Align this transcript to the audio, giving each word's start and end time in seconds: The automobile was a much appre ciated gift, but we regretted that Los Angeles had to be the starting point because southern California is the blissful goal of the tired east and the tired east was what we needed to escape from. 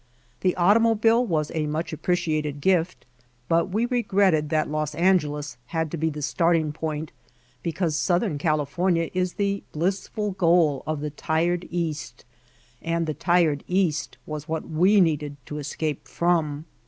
The 0.39 0.55
automobile 0.55 1.23
was 1.23 1.51
a 1.53 1.67
much 1.67 1.91
appre 1.91 2.15
ciated 2.41 2.59
gift, 2.59 3.05
but 3.47 3.69
we 3.69 3.85
regretted 3.85 4.49
that 4.49 4.67
Los 4.67 4.95
Angeles 4.95 5.57
had 5.67 5.91
to 5.91 5.95
be 5.97 6.09
the 6.09 6.23
starting 6.23 6.73
point 6.73 7.11
because 7.61 7.95
southern 7.97 8.39
California 8.39 9.11
is 9.13 9.33
the 9.33 9.61
blissful 9.73 10.31
goal 10.31 10.81
of 10.87 11.01
the 11.01 11.11
tired 11.11 11.67
east 11.69 12.25
and 12.81 13.05
the 13.05 13.13
tired 13.13 13.63
east 13.67 14.17
was 14.25 14.47
what 14.47 14.67
we 14.67 14.99
needed 14.99 15.37
to 15.45 15.59
escape 15.59 16.07
from. 16.07 16.65